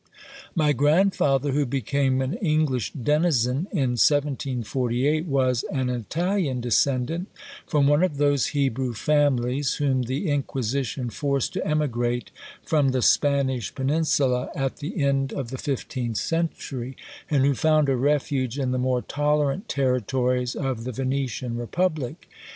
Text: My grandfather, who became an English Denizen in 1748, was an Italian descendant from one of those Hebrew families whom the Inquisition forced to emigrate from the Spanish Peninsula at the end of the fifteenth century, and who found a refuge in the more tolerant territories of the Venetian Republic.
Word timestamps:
My 0.55 0.73
grandfather, 0.73 1.51
who 1.51 1.63
became 1.63 2.23
an 2.23 2.33
English 2.33 2.91
Denizen 2.93 3.67
in 3.71 3.91
1748, 4.01 5.27
was 5.27 5.61
an 5.71 5.91
Italian 5.91 6.59
descendant 6.59 7.27
from 7.67 7.85
one 7.85 8.01
of 8.01 8.17
those 8.17 8.47
Hebrew 8.47 8.93
families 8.95 9.75
whom 9.75 10.01
the 10.01 10.27
Inquisition 10.27 11.11
forced 11.11 11.53
to 11.53 11.67
emigrate 11.67 12.31
from 12.65 12.89
the 12.89 13.03
Spanish 13.03 13.75
Peninsula 13.75 14.49
at 14.55 14.77
the 14.77 15.03
end 15.03 15.33
of 15.33 15.51
the 15.51 15.59
fifteenth 15.59 16.17
century, 16.17 16.97
and 17.29 17.45
who 17.45 17.53
found 17.53 17.87
a 17.87 17.95
refuge 17.95 18.57
in 18.57 18.71
the 18.71 18.79
more 18.79 19.03
tolerant 19.03 19.69
territories 19.69 20.55
of 20.55 20.83
the 20.83 20.91
Venetian 20.91 21.55
Republic. 21.57 22.27